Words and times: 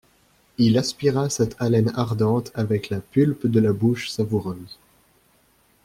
Il 0.57 0.79
aspira 0.79 1.29
cette 1.29 1.55
haleine 1.59 1.91
ardente 1.93 2.51
avec 2.55 2.89
la 2.89 3.01
pulpe 3.01 3.45
de 3.45 3.59
la 3.59 3.71
bouche 3.71 4.09
savoureuse. 4.09 4.79